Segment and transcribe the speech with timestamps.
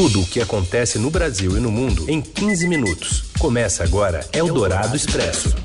[0.00, 3.24] Tudo o que acontece no Brasil e no mundo em 15 minutos.
[3.36, 5.56] Começa agora Eldorado Expresso.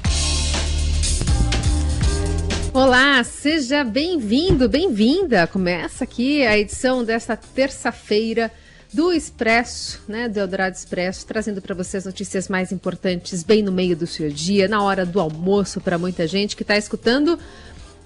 [2.74, 5.46] Olá, seja bem-vindo, bem-vinda.
[5.46, 8.52] Começa aqui a edição desta terça-feira
[8.92, 13.96] do Expresso, né, do Eldorado Expresso, trazendo para vocês notícias mais importantes bem no meio
[13.96, 17.38] do seu dia, na hora do almoço para muita gente que está escutando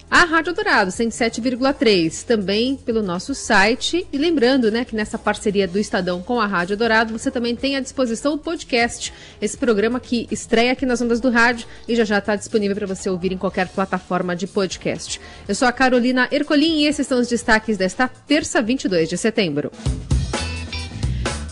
[0.10, 4.08] a Rádio Dourado 107,3, também pelo nosso site.
[4.12, 7.76] E lembrando, né, que nessa parceria do Estadão com a Rádio Dourado, você também tem
[7.76, 12.06] à disposição o podcast, esse programa que estreia aqui nas ondas do rádio e já
[12.06, 15.20] já está disponível para você ouvir em qualquer plataforma de podcast.
[15.48, 19.72] Eu sou a Carolina Ercolim e esses são os destaques desta terça, 22 de setembro.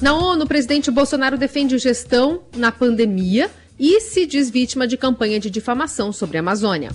[0.02, 5.40] Na ONU, o presidente Bolsonaro defende gestão na pandemia e se diz vítima de campanha
[5.40, 6.92] de difamação sobre a Amazônia.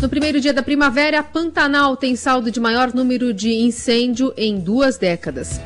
[0.00, 4.96] No primeiro dia da primavera, Pantanal tem saldo de maior número de incêndio em duas
[4.96, 5.60] décadas.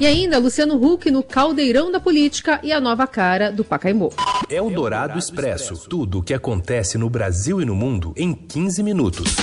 [0.00, 4.12] E ainda, Luciano Huck no caldeirão da política e a nova cara do Pacaembu.
[4.48, 5.88] É o Dourado Expresso.
[5.88, 9.36] Tudo o que acontece no Brasil e no mundo em 15 minutos.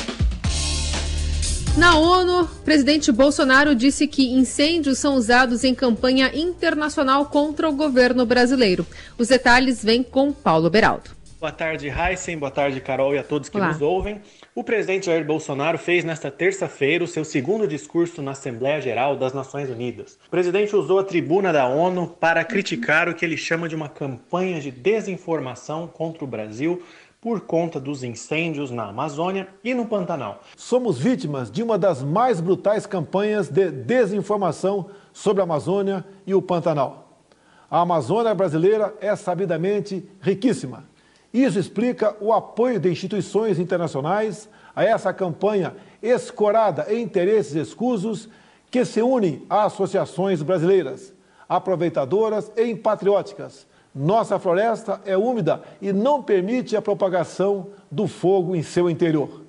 [1.77, 8.25] Na ONU, presidente Bolsonaro disse que incêndios são usados em campanha internacional contra o governo
[8.25, 8.85] brasileiro.
[9.17, 11.16] Os detalhes vêm com Paulo Beraldo.
[11.47, 12.37] Boa tarde, Heisen.
[12.37, 13.69] Boa tarde, Carol e a todos que Olá.
[13.69, 14.19] nos ouvem.
[14.53, 19.31] O presidente Jair Bolsonaro fez nesta terça-feira o seu segundo discurso na Assembleia Geral das
[19.31, 20.19] Nações Unidas.
[20.27, 23.87] O presidente usou a tribuna da ONU para criticar o que ele chama de uma
[23.87, 26.83] campanha de desinformação contra o Brasil
[27.21, 30.43] por conta dos incêndios na Amazônia e no Pantanal.
[30.57, 36.41] Somos vítimas de uma das mais brutais campanhas de desinformação sobre a Amazônia e o
[36.41, 37.23] Pantanal.
[37.71, 40.83] A Amazônia brasileira é sabidamente riquíssima
[41.33, 48.29] isso explica o apoio de instituições internacionais a essa campanha escorada em interesses escusos
[48.69, 51.13] que se unem a associações brasileiras,
[51.47, 53.65] aproveitadoras e patrióticas.
[53.93, 59.41] Nossa floresta é úmida e não permite a propagação do fogo em seu interior.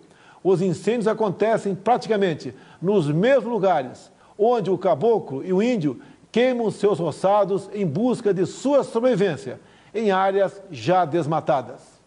[0.42, 6.98] Os incêndios acontecem praticamente nos mesmos lugares onde o caboclo e o índio queimam seus
[6.98, 9.60] roçados em busca de sua sobrevivência
[9.94, 11.98] em áreas já desmatadas.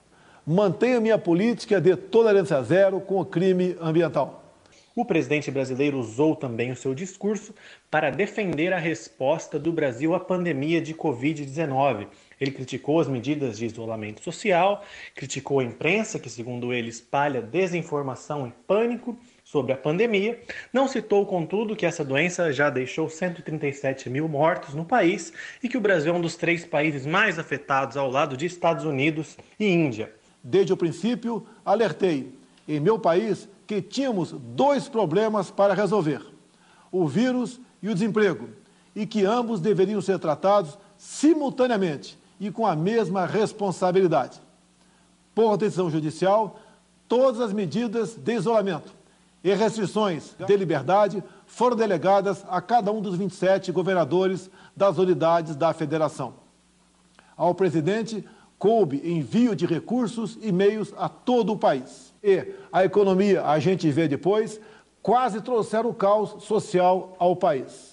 [0.46, 4.42] Mantenho minha política de tolerância zero com o crime ambiental.
[4.94, 7.56] O presidente brasileiro usou também o seu discurso
[7.90, 12.08] para defender a resposta do Brasil à pandemia de Covid-19.
[12.40, 14.84] Ele criticou as medidas de isolamento social,
[15.16, 19.18] criticou a imprensa, que, segundo ele, espalha desinformação e pânico,
[19.52, 20.42] sobre a pandemia.
[20.72, 25.78] Não citou, contudo, que essa doença já deixou 137 mil mortos no país e que
[25.78, 29.68] o Brasil é um dos três países mais afetados ao lado de Estados Unidos e
[29.68, 30.14] Índia.
[30.42, 32.34] Desde o princípio, alertei
[32.66, 36.22] em meu país que tínhamos dois problemas para resolver:
[36.90, 38.50] o vírus e o desemprego,
[38.96, 44.40] e que ambos deveriam ser tratados simultaneamente e com a mesma responsabilidade.
[45.36, 46.58] Por decisão judicial,
[47.08, 49.01] todas as medidas de isolamento
[49.44, 55.74] e restrições de liberdade foram delegadas a cada um dos 27 governadores das unidades da
[55.74, 56.36] federação.
[57.36, 58.24] Ao presidente
[58.60, 62.14] coube envio de recursos e meios a todo o país.
[62.24, 64.62] E a economia, a gente vê depois,
[65.02, 67.91] quase trouxeram o caos social ao país.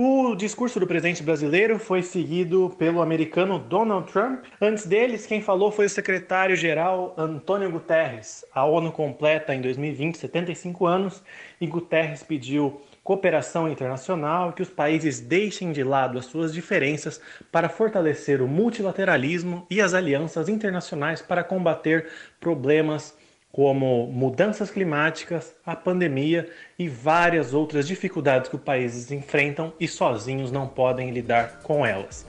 [0.00, 4.44] O discurso do presidente brasileiro foi seguido pelo americano Donald Trump.
[4.60, 8.44] Antes deles, quem falou foi o secretário-geral Antônio Guterres.
[8.54, 11.20] A ONU completa em 2020 75 anos
[11.60, 17.20] e Guterres pediu cooperação internacional, que os países deixem de lado as suas diferenças
[17.50, 22.06] para fortalecer o multilateralismo e as alianças internacionais para combater
[22.38, 23.17] problemas
[23.52, 26.48] como mudanças climáticas, a pandemia
[26.78, 32.26] e várias outras dificuldades que os países enfrentam e sozinhos não podem lidar com elas.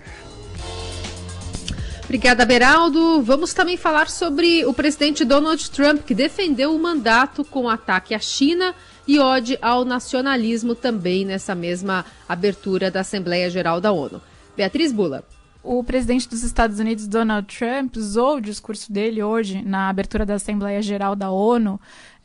[2.09, 3.21] Obrigada, Beraldo.
[3.21, 8.19] Vamos também falar sobre o presidente Donald Trump, que defendeu o mandato com ataque à
[8.19, 8.73] China
[9.07, 14.19] e ode ao nacionalismo também nessa mesma abertura da Assembleia Geral da ONU.
[14.57, 15.23] Beatriz Bula.
[15.61, 20.35] O presidente dos Estados Unidos, Donald Trump, usou o discurso dele hoje na abertura da
[20.35, 21.79] Assembleia Geral da ONU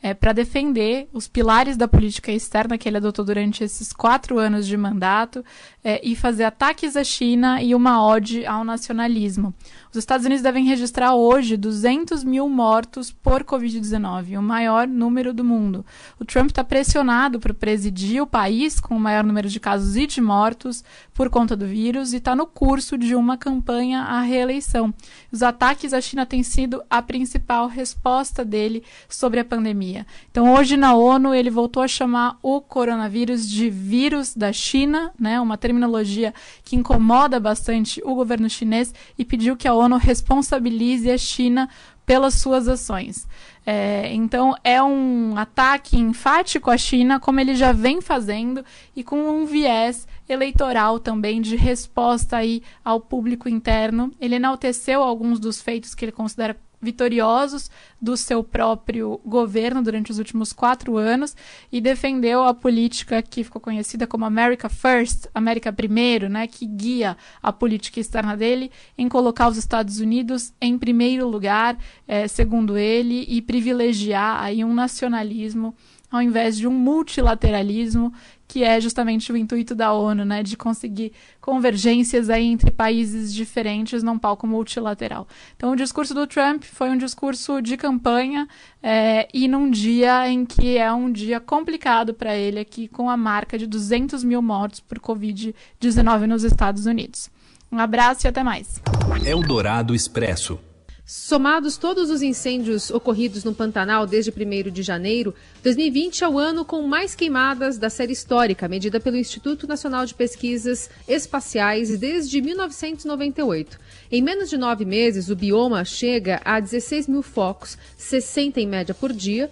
[0.05, 4.67] é, para defender os pilares da política externa que ele adotou durante esses quatro anos
[4.67, 5.43] de mandato
[5.83, 9.51] é, e fazer ataques à China e uma ode ao nacionalismo.
[9.89, 15.43] Os Estados Unidos devem registrar hoje 200 mil mortos por Covid-19, o maior número do
[15.43, 15.83] mundo.
[16.19, 20.05] O Trump está pressionado para presidir o país com o maior número de casos e
[20.05, 20.83] de mortos
[21.15, 24.93] por conta do vírus e está no curso de uma campanha à reeleição.
[25.31, 29.94] Os ataques à China têm sido a principal resposta dele sobre a pandemia.
[29.95, 30.05] Pandemia.
[30.29, 35.39] Então, hoje na ONU, ele voltou a chamar o coronavírus de vírus da China, né,
[35.39, 36.33] uma terminologia
[36.63, 41.69] que incomoda bastante o governo chinês, e pediu que a ONU responsabilize a China
[42.05, 43.27] pelas suas ações.
[43.65, 48.63] É, então, é um ataque enfático à China, como ele já vem fazendo,
[48.95, 54.11] e com um viés eleitoral também de resposta aí ao público interno.
[54.19, 60.19] Ele enalteceu alguns dos feitos que ele considera vitoriosos do seu próprio governo durante os
[60.19, 61.35] últimos quatro anos
[61.71, 67.17] e defendeu a política que ficou conhecida como America First, América Primeiro, né, que guia
[67.41, 71.77] a política externa dele em colocar os Estados Unidos em primeiro lugar,
[72.07, 75.75] é, segundo ele, e privilegiar aí um nacionalismo
[76.11, 78.13] ao invés de um multilateralismo
[78.47, 81.11] que é justamente o intuito da ONU, né, de conseguir
[81.41, 85.27] convergências aí entre países diferentes num palco multilateral.
[85.55, 88.47] Então, o discurso do Trump foi um discurso de campanha
[88.81, 93.17] é, e num dia em que é um dia complicado para ele aqui, com a
[93.17, 97.29] marca de 200 mil mortos por Covid-19 nos Estados Unidos.
[97.71, 98.81] Um abraço e até mais.
[99.25, 100.59] Eldorado Expresso.
[101.07, 106.65] Somados todos os incêndios ocorridos no Pantanal desde 1 de janeiro, 2020 é o ano
[106.65, 113.79] com mais queimadas da série histórica, medida pelo Instituto Nacional de Pesquisas Espaciais desde 1998.
[114.11, 118.95] Em menos de nove meses, o bioma chega a 16 mil focos, 60 em média
[118.95, 119.51] por dia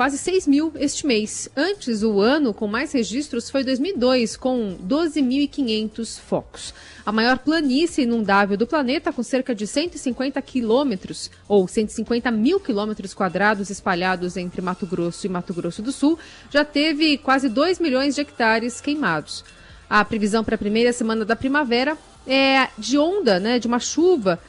[0.00, 1.50] quase 6 mil este mês.
[1.54, 6.72] Antes, o ano com mais registros foi 2002, com 12.500 focos.
[7.04, 13.12] A maior planície inundável do planeta, com cerca de 150 quilômetros, ou 150 mil quilômetros
[13.12, 16.18] quadrados espalhados entre Mato Grosso e Mato Grosso do Sul,
[16.48, 19.44] já teve quase 2 milhões de hectares queimados.
[19.90, 24.40] A previsão para a primeira semana da primavera é de onda, né, de uma chuva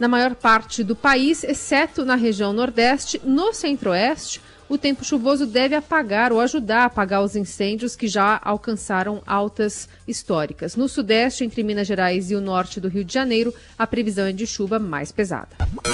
[0.00, 5.74] na maior parte do país, exceto na região Nordeste, no Centro-Oeste, o tempo chuvoso deve
[5.74, 10.76] apagar ou ajudar a apagar os incêndios que já alcançaram altas históricas.
[10.76, 14.32] No sudeste, entre Minas Gerais e o norte do Rio de Janeiro, a previsão é
[14.32, 15.48] de chuva mais pesada.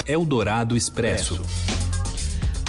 [0.06, 1.42] Eldorado Expresso.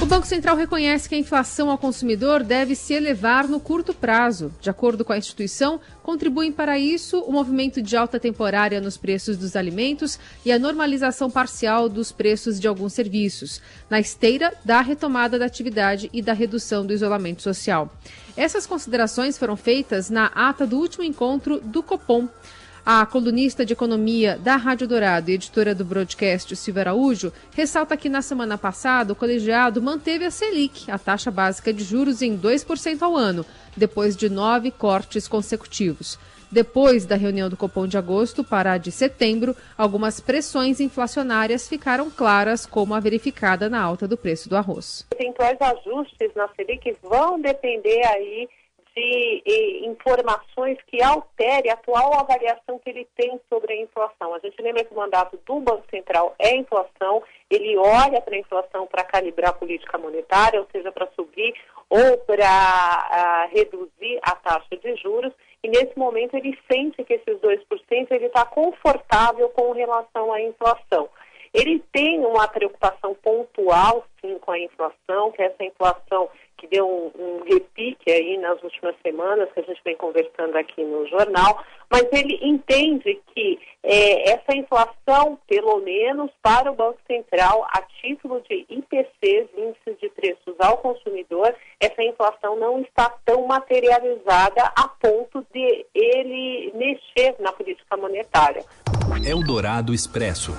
[0.03, 4.53] O Banco Central reconhece que a inflação ao consumidor deve se elevar no curto prazo.
[4.59, 9.37] De acordo com a instituição, contribuem para isso o movimento de alta temporária nos preços
[9.37, 15.39] dos alimentos e a normalização parcial dos preços de alguns serviços, na esteira da retomada
[15.39, 17.89] da atividade e da redução do isolamento social.
[18.35, 22.27] Essas considerações foram feitas na ata do último encontro do Copom.
[22.85, 28.09] A colunista de economia da Rádio Dourado e editora do broadcast, Silvia Araújo, ressalta que
[28.09, 33.01] na semana passada o colegiado manteve a Selic, a taxa básica de juros, em 2%
[33.01, 33.45] ao ano,
[33.77, 36.19] depois de nove cortes consecutivos.
[36.51, 42.11] Depois da reunião do Copom de agosto para a de setembro, algumas pressões inflacionárias ficaram
[42.11, 45.07] claras, como a verificada na alta do preço do arroz.
[45.17, 48.49] Eventuais ajustes na Selic vão depender aí
[48.95, 54.33] de informações que altere a atual avaliação que ele tem sobre a inflação.
[54.33, 58.39] A gente lembra que o mandato do Banco Central é inflação, ele olha para a
[58.39, 61.53] inflação para calibrar a política monetária, ou seja, para subir
[61.89, 68.11] ou para reduzir a taxa de juros, e nesse momento ele sente que esses 2%
[68.11, 71.09] ele está confortável com relação à inflação.
[71.53, 76.27] Ele tem uma preocupação pontual, sim, com a inflação, que essa inflação
[76.63, 80.81] que deu um, um, repique aí nas últimas semanas, que a gente vem conversando aqui
[80.81, 81.61] no jornal,
[81.91, 88.41] mas ele entende que é, essa inflação, pelo menos para o Banco Central, a título
[88.49, 95.45] de IPCs, índices de preços ao consumidor, essa inflação não está tão materializada a ponto
[95.53, 98.63] de ele mexer na política monetária.
[99.25, 100.53] Eldorado Expresso.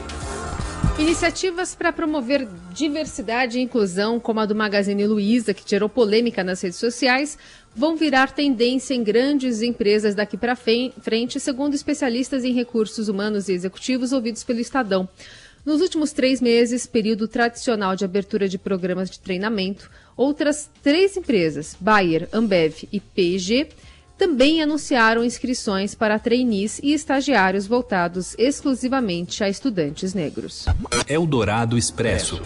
[0.98, 6.60] Iniciativas para promover diversidade e inclusão, como a do Magazine Luiza, que gerou polêmica nas
[6.60, 7.36] redes sociais,
[7.74, 13.52] vão virar tendência em grandes empresas daqui para frente, segundo especialistas em recursos humanos e
[13.52, 15.08] executivos ouvidos pelo Estadão.
[15.64, 21.74] Nos últimos três meses, período tradicional de abertura de programas de treinamento, outras três empresas,
[21.80, 23.68] Bayer, Ambev e P&G,
[24.16, 30.66] também anunciaram inscrições para trainees e estagiários voltados exclusivamente a estudantes negros.
[31.08, 32.40] Eldorado Expresso.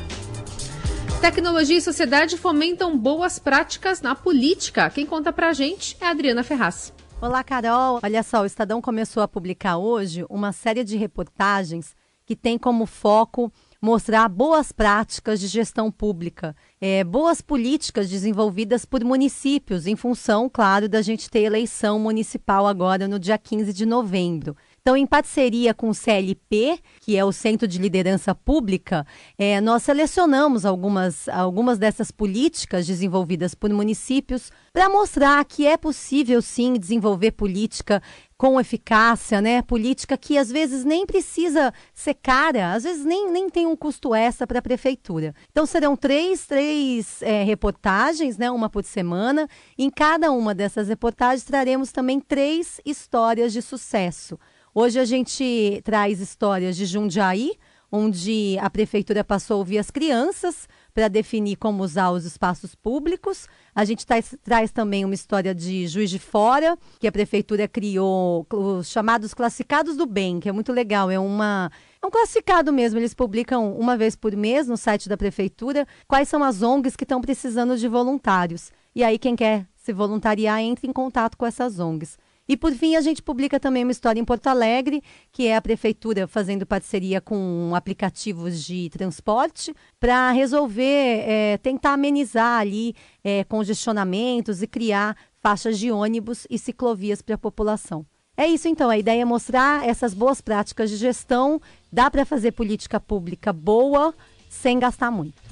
[1.21, 4.89] Tecnologia e sociedade fomentam boas práticas na política.
[4.89, 6.93] Quem conta pra gente é a Adriana Ferraz.
[7.21, 7.99] Olá, Carol.
[8.03, 12.87] Olha só, o Estadão começou a publicar hoje uma série de reportagens que tem como
[12.87, 20.49] foco mostrar boas práticas de gestão pública, é, boas políticas desenvolvidas por municípios, em função,
[20.49, 24.57] claro, da gente ter eleição municipal agora no dia 15 de novembro.
[24.89, 29.83] Então, em parceria com o CLP, que é o Centro de Liderança Pública, é, nós
[29.83, 37.33] selecionamos algumas, algumas dessas políticas desenvolvidas por municípios para mostrar que é possível sim desenvolver
[37.33, 38.03] política
[38.39, 39.61] com eficácia, né?
[39.61, 44.15] Política que às vezes nem precisa ser cara, às vezes nem, nem tem um custo
[44.15, 45.35] extra para a prefeitura.
[45.51, 48.51] Então serão três, três é, reportagens, né?
[48.51, 49.47] Uma por semana.
[49.77, 54.39] Em cada uma dessas reportagens traremos também três histórias de sucesso.
[54.75, 57.53] Hoje a gente traz histórias de Jundiaí,
[57.91, 63.47] onde a prefeitura passou a ouvir as crianças para definir como usar os espaços públicos.
[63.75, 68.47] A gente traz, traz, também uma história de Juiz de Fora, que a prefeitura criou
[68.53, 71.11] os chamados classificados do bem, que é muito legal.
[71.11, 71.71] É uma
[72.01, 72.99] é um classificado mesmo.
[72.99, 77.05] Eles publicam uma vez por mês no site da prefeitura quais são as ONGs que
[77.05, 78.71] estão precisando de voluntários.
[78.95, 82.19] E aí quem quer se voluntariar entra em contato com essas ONGs.
[82.49, 85.61] E por fim, a gente publica também uma história em Porto Alegre, que é a
[85.61, 94.63] prefeitura fazendo parceria com aplicativos de transporte para resolver, é, tentar amenizar ali é, congestionamentos
[94.63, 98.07] e criar faixas de ônibus e ciclovias para a população.
[98.35, 101.61] É isso então, a ideia é mostrar essas boas práticas de gestão,
[101.93, 104.15] dá para fazer política pública boa
[104.49, 105.43] sem gastar muito.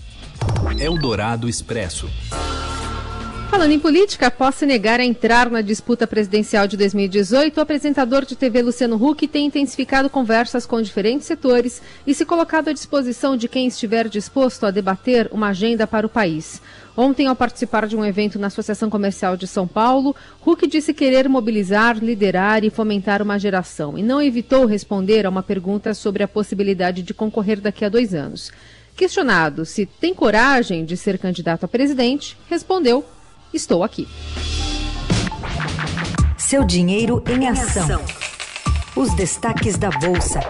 [0.79, 2.09] Eldorado Expresso.
[3.49, 8.25] Falando em política, após se negar a entrar na disputa presidencial de 2018, o apresentador
[8.25, 13.37] de TV Luciano Huck tem intensificado conversas com diferentes setores e se colocado à disposição
[13.37, 16.61] de quem estiver disposto a debater uma agenda para o país.
[16.97, 21.29] Ontem, ao participar de um evento na Associação Comercial de São Paulo, Huck disse querer
[21.29, 26.29] mobilizar, liderar e fomentar uma geração e não evitou responder a uma pergunta sobre a
[26.29, 28.51] possibilidade de concorrer daqui a dois anos.
[28.97, 33.05] Questionado se tem coragem de ser candidato a presidente, respondeu
[33.57, 34.07] Estou aqui.
[36.37, 38.05] Seu dinheiro em ação.
[38.95, 40.41] Os destaques da Bolsa.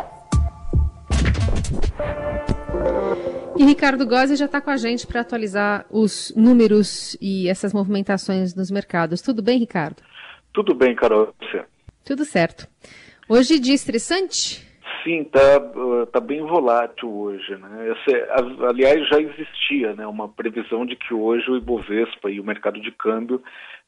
[3.56, 8.56] E Ricardo Gozzi já está com a gente para atualizar os números e essas movimentações
[8.56, 9.22] nos mercados.
[9.22, 10.02] Tudo bem, Ricardo?
[10.52, 11.32] Tudo bem, Carol.
[12.04, 12.66] Tudo certo.
[13.28, 14.65] Hoje dia estressante?
[15.06, 15.60] Sim, tá,
[16.12, 17.56] tá bem volátil hoje.
[17.56, 17.92] Né?
[17.92, 18.26] Esse,
[18.68, 22.90] aliás, já existia né, uma previsão de que hoje o Ibovespa e o mercado de
[22.90, 23.40] câmbio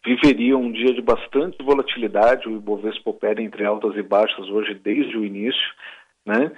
[0.07, 2.49] viveriam um dia de bastante volatilidade.
[2.49, 5.75] O Ibovespa opera entre altas e baixas hoje desde o início.
[6.25, 6.53] Né?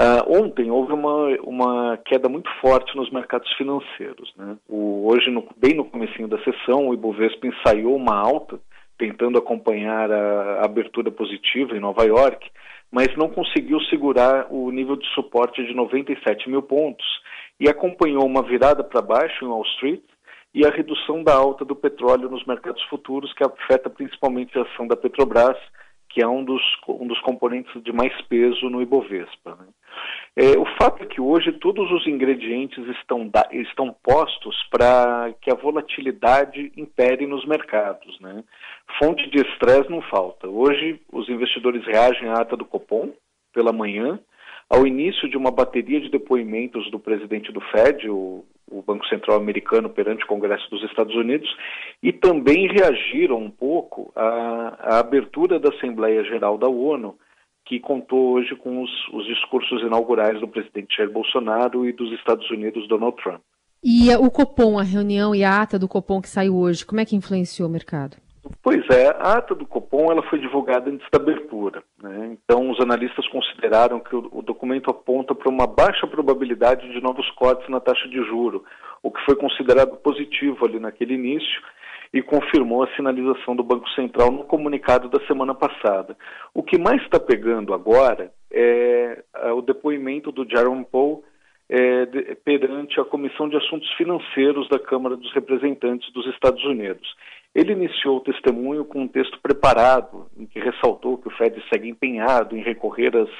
[0.00, 4.32] Uh, ontem houve uma, uma queda muito forte nos mercados financeiros.
[4.34, 4.56] Né?
[4.66, 8.58] O, hoje, no, bem no comecinho da sessão, o Ibovespa ensaiou uma alta,
[8.98, 12.50] tentando acompanhar a, abertura positiva em Nova York,
[12.90, 17.06] mas não conseguiu segurar o nível de suporte de 97 mil pontos
[17.58, 20.02] e acompanhou uma virada para baixo em Wall Street
[20.54, 24.86] e a redução da alta do petróleo nos mercados futuros, que afeta principalmente a ação
[24.86, 25.58] da Petrobras,
[26.08, 29.56] que é um dos, um dos componentes de mais peso no Ibovespa.
[29.56, 29.66] Né?
[30.36, 35.50] É, o fato é que hoje todos os ingredientes estão, da, estão postos para que
[35.50, 38.20] a volatilidade impere nos mercados.
[38.20, 38.44] Né?
[38.98, 40.46] Fonte de estresse não falta.
[40.46, 43.12] Hoje, os investidores reagem à ata do Copom
[43.52, 44.20] pela manhã,
[44.68, 49.38] ao início de uma bateria de depoimentos do presidente do Fed, o, o Banco Central
[49.38, 51.48] Americano, perante o Congresso dos Estados Unidos,
[52.02, 57.16] e também reagiram um pouco à, à abertura da Assembleia Geral da ONU,
[57.66, 62.48] que contou hoje com os, os discursos inaugurais do presidente Jair Bolsonaro e dos Estados
[62.50, 63.40] Unidos, Donald Trump.
[63.82, 67.04] E o Copom, a reunião e a ata do Copom que saiu hoje, como é
[67.04, 68.16] que influenciou o mercado?
[68.62, 71.82] Pois é, a ata do Copom ela foi divulgada antes da abertura.
[72.00, 72.36] Né?
[72.38, 77.28] Então, os analistas consideraram que o, o documento aponta para uma baixa probabilidade de novos
[77.32, 78.64] cortes na taxa de juro,
[79.02, 81.60] o que foi considerado positivo ali naquele início
[82.12, 86.16] e confirmou a sinalização do Banco Central no comunicado da semana passada.
[86.54, 91.22] O que mais está pegando agora é, é o depoimento do Jerome Powell
[91.68, 97.06] é, de, perante a Comissão de Assuntos Financeiros da Câmara dos Representantes dos Estados Unidos.
[97.54, 101.88] Ele iniciou o testemunho com um texto preparado, em que ressaltou que o Fed segue
[101.88, 103.30] empenhado em recorrer às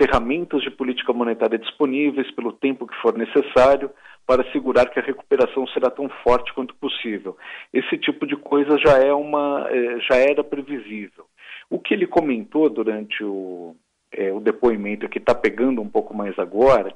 [0.00, 3.90] ferramentas de política monetária disponíveis pelo tempo que for necessário
[4.26, 7.36] para assegurar que a recuperação será tão forte quanto possível.
[7.72, 11.26] Esse tipo de coisa já é uma é, já era previsível.
[11.68, 13.76] O que ele comentou durante o,
[14.12, 16.94] é, o depoimento que está pegando um pouco mais agora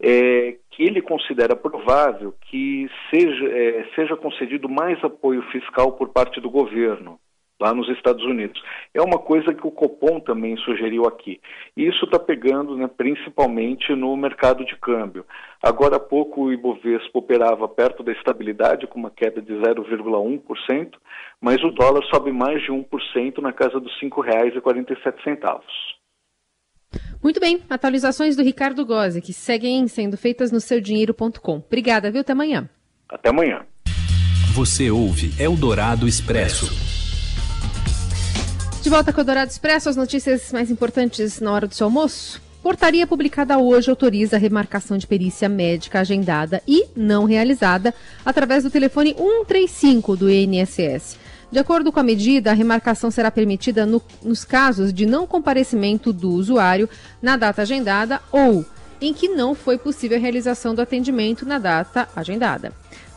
[0.00, 6.40] é, que ele considera provável que seja, é, seja concedido mais apoio fiscal por parte
[6.40, 7.18] do governo
[7.62, 8.60] lá nos Estados Unidos.
[8.92, 11.40] É uma coisa que o Copom também sugeriu aqui.
[11.76, 15.24] E isso está pegando né, principalmente no mercado de câmbio.
[15.62, 20.90] Agora há pouco o Ibovespa operava perto da estabilidade, com uma queda de 0,1%,
[21.40, 25.60] mas o dólar sobe mais de 1% na casa dos R$ 5,47.
[27.22, 31.62] Muito bem, atualizações do Ricardo Gozzi, que seguem sendo feitas no seudinheiro.com.
[31.64, 32.22] Obrigada, viu?
[32.22, 32.68] Até amanhã.
[33.08, 33.64] Até amanhã.
[34.54, 36.91] Você ouve Eldorado Expresso.
[38.82, 42.42] De volta com o Eldorado Expresso, as notícias mais importantes na hora do seu almoço.
[42.60, 47.94] Portaria publicada hoje autoriza a remarcação de perícia médica agendada e não realizada
[48.26, 51.16] através do telefone 135 do INSS.
[51.48, 56.12] De acordo com a medida, a remarcação será permitida no, nos casos de não comparecimento
[56.12, 56.88] do usuário
[57.22, 58.64] na data agendada ou
[59.00, 62.72] em que não foi possível a realização do atendimento na data agendada.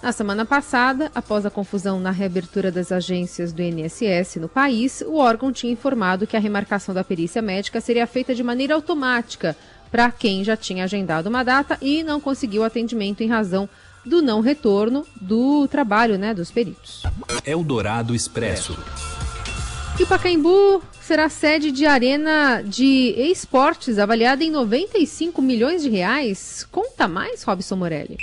[0.06, 5.16] Na semana passada, após a confusão na reabertura das agências do INSS no país, o
[5.16, 9.58] órgão tinha informado que a remarcação da perícia médica seria feita de maneira automática
[9.90, 13.68] para quem já tinha agendado uma data e não conseguiu atendimento em razão
[14.06, 17.02] do não retorno do trabalho né, dos peritos.
[17.44, 18.78] Eldorado Expresso.
[20.00, 26.64] E o Pacaembu será sede de arena de esportes avaliada em 95 milhões de reais.
[26.72, 28.18] Conta mais, Robson Morelli.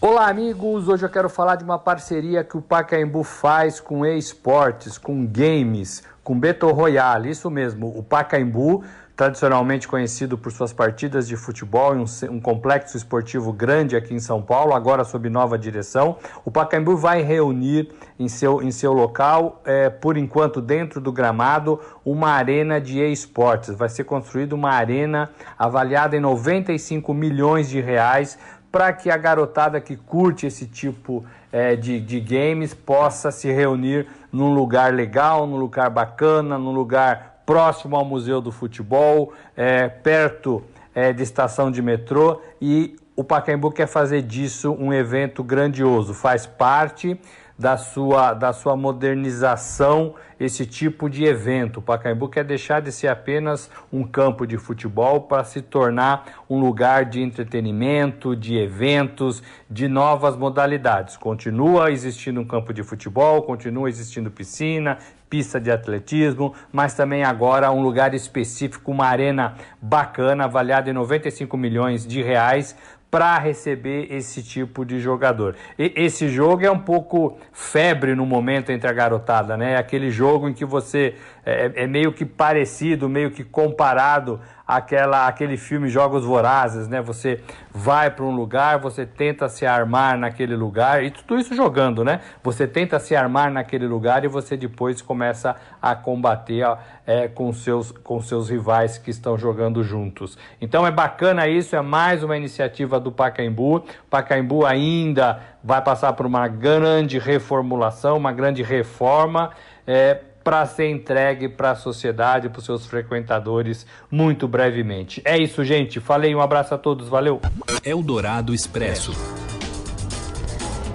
[0.00, 0.88] Olá, amigos!
[0.88, 6.02] Hoje eu quero falar de uma parceria que o Pacaembu faz com esportes, com games,
[6.22, 7.30] com Beto Royale.
[7.30, 8.82] Isso mesmo, o Pacaembu
[9.16, 14.42] tradicionalmente conhecido por suas partidas de futebol, um, um, complexo esportivo grande aqui em São
[14.42, 16.18] Paulo, agora sob nova direção.
[16.44, 21.80] O Pacaembu vai reunir em seu, em seu local, é, por enquanto dentro do gramado,
[22.04, 23.74] uma arena de esportes.
[23.74, 28.36] Vai ser construída uma arena avaliada em 95 milhões de reais
[28.74, 34.08] para que a garotada que curte esse tipo é, de, de games possa se reunir
[34.32, 40.60] num lugar legal, num lugar bacana, num lugar próximo ao Museu do Futebol, é, perto
[40.92, 42.42] é, de estação de metrô.
[42.60, 47.16] E o Pacaembu quer fazer disso um evento grandioso, faz parte
[47.58, 51.78] da sua, da sua modernização esse tipo de evento.
[51.78, 56.58] O Pacaembu quer deixar de ser apenas um campo de futebol para se tornar um
[56.58, 61.16] lugar de entretenimento, de eventos, de novas modalidades.
[61.16, 64.98] Continua existindo um campo de futebol, continua existindo piscina,
[65.30, 71.56] pista de atletismo, mas também agora um lugar específico, uma arena bacana, avaliada em 95
[71.56, 72.76] milhões de reais,
[73.14, 75.54] para receber esse tipo de jogador.
[75.78, 79.76] E esse jogo é um pouco febre no momento entre a garotada, né?
[79.76, 85.58] Aquele jogo em que você é, é meio que parecido, meio que comparado aquela aquele
[85.58, 87.02] filme Jogos Vorazes, né?
[87.02, 92.02] Você vai para um lugar, você tenta se armar naquele lugar e tudo isso jogando,
[92.02, 92.20] né?
[92.42, 96.64] Você tenta se armar naquele lugar e você depois começa a combater
[97.06, 100.38] é, com seus com seus rivais que estão jogando juntos.
[100.60, 103.84] Então é bacana isso, é mais uma iniciativa do Pacaembu.
[104.08, 109.50] Pacaembu ainda vai passar por uma grande reformulação, uma grande reforma.
[109.86, 115.22] É, para ser entregue para a sociedade, para os seus frequentadores, muito brevemente.
[115.24, 115.98] É isso, gente.
[115.98, 117.40] Falei, um abraço a todos, valeu.
[117.82, 119.12] Eldorado Expresso.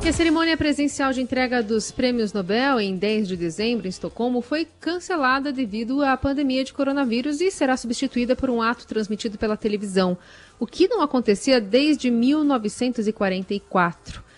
[0.01, 4.41] E a cerimônia presencial de entrega dos prêmios Nobel em 10 de dezembro em Estocolmo
[4.41, 9.57] foi cancelada devido à pandemia de coronavírus e será substituída por um ato transmitido pela
[9.57, 10.17] televisão,
[10.57, 14.28] o que não acontecia desde 1944.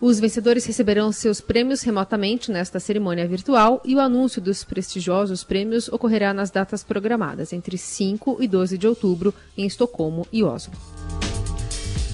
[0.00, 5.88] Os vencedores receberão seus prêmios remotamente nesta cerimônia virtual e o anúncio dos prestigiosos prêmios
[5.88, 10.72] ocorrerá nas datas programadas, entre 5 e 12 de outubro, em Estocolmo e Oslo.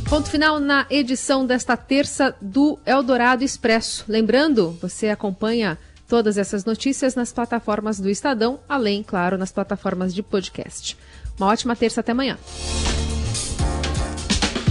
[0.09, 4.05] Ponto final na edição desta terça do Eldorado Expresso.
[4.09, 10.25] Lembrando, você acompanha todas essas notícias nas plataformas do Estadão, além, claro, nas plataformas de
[10.25, 10.97] podcast.
[11.39, 12.37] Uma ótima terça até amanhã.